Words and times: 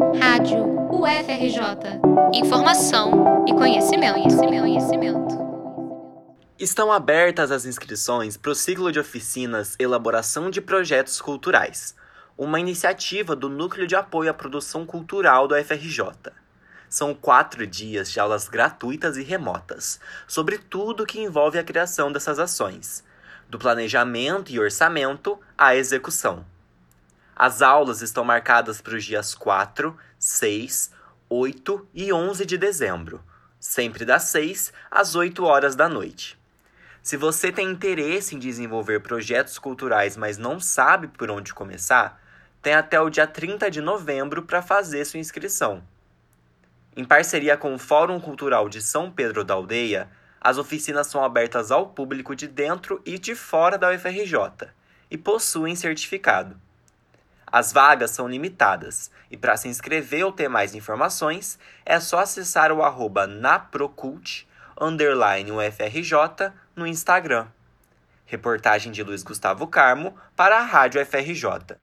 Rádio 0.00 0.64
UFRJ. 0.90 2.00
Informação 2.32 3.44
e 3.46 3.52
conhecimento, 3.52 4.14
conhecimento, 4.14 4.60
conhecimento. 4.62 5.38
Estão 6.58 6.90
abertas 6.90 7.50
as 7.50 7.66
inscrições 7.66 8.38
para 8.38 8.50
o 8.50 8.54
ciclo 8.54 8.90
de 8.90 8.98
oficinas 8.98 9.76
Elaboração 9.78 10.48
de 10.48 10.62
Projetos 10.62 11.20
Culturais, 11.20 11.94
uma 12.36 12.58
iniciativa 12.58 13.36
do 13.36 13.50
Núcleo 13.50 13.86
de 13.86 13.94
Apoio 13.94 14.30
à 14.30 14.34
Produção 14.34 14.86
Cultural 14.86 15.46
do 15.46 15.54
UFRJ. 15.54 16.32
São 16.88 17.12
quatro 17.14 17.66
dias 17.66 18.10
de 18.10 18.18
aulas 18.18 18.48
gratuitas 18.48 19.18
e 19.18 19.22
remotas 19.22 20.00
sobre 20.26 20.56
tudo 20.56 21.04
que 21.04 21.20
envolve 21.20 21.58
a 21.58 21.64
criação 21.64 22.10
dessas 22.10 22.38
ações, 22.38 23.04
do 23.50 23.58
planejamento 23.58 24.50
e 24.50 24.58
orçamento 24.58 25.38
à 25.58 25.76
execução. 25.76 26.42
As 27.42 27.62
aulas 27.62 28.02
estão 28.02 28.22
marcadas 28.22 28.82
para 28.82 28.94
os 28.94 29.02
dias 29.02 29.34
4, 29.34 29.96
6, 30.18 30.92
8 31.26 31.88
e 31.94 32.12
11 32.12 32.44
de 32.44 32.58
dezembro, 32.58 33.24
sempre 33.58 34.04
das 34.04 34.24
6 34.24 34.70
às 34.90 35.14
8 35.14 35.42
horas 35.42 35.74
da 35.74 35.88
noite. 35.88 36.38
Se 37.02 37.16
você 37.16 37.50
tem 37.50 37.70
interesse 37.70 38.36
em 38.36 38.38
desenvolver 38.38 39.00
projetos 39.00 39.58
culturais, 39.58 40.18
mas 40.18 40.36
não 40.36 40.60
sabe 40.60 41.08
por 41.08 41.30
onde 41.30 41.54
começar, 41.54 42.22
tem 42.60 42.74
até 42.74 43.00
o 43.00 43.08
dia 43.08 43.26
30 43.26 43.70
de 43.70 43.80
novembro 43.80 44.42
para 44.42 44.60
fazer 44.60 45.06
sua 45.06 45.18
inscrição. 45.18 45.82
Em 46.94 47.06
parceria 47.06 47.56
com 47.56 47.74
o 47.74 47.78
Fórum 47.78 48.20
Cultural 48.20 48.68
de 48.68 48.82
São 48.82 49.10
Pedro 49.10 49.42
da 49.44 49.54
Aldeia, 49.54 50.10
as 50.38 50.58
oficinas 50.58 51.06
são 51.06 51.24
abertas 51.24 51.70
ao 51.70 51.86
público 51.86 52.36
de 52.36 52.46
dentro 52.46 53.00
e 53.06 53.18
de 53.18 53.34
fora 53.34 53.78
da 53.78 53.90
UFRJ 53.90 54.68
e 55.10 55.16
possuem 55.16 55.74
certificado. 55.74 56.60
As 57.52 57.72
vagas 57.72 58.12
são 58.12 58.28
limitadas 58.28 59.10
e 59.30 59.36
para 59.36 59.56
se 59.56 59.68
inscrever 59.68 60.24
ou 60.24 60.30
ter 60.30 60.48
mais 60.48 60.74
informações 60.74 61.58
é 61.84 61.98
só 61.98 62.20
acessar 62.20 62.70
o 62.70 62.82
arroba 62.82 63.26
naprocult 63.26 64.46
underline 64.80 65.50
UFRJ 65.50 66.52
no 66.76 66.86
Instagram. 66.86 67.48
Reportagem 68.24 68.92
de 68.92 69.02
Luiz 69.02 69.24
Gustavo 69.24 69.66
Carmo 69.66 70.14
para 70.36 70.58
a 70.58 70.62
Rádio 70.62 71.04
FRJ. 71.04 71.80